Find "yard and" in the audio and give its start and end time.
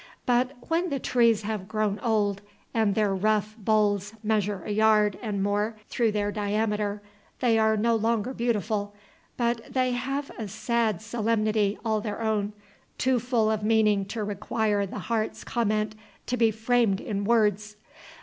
4.71-5.43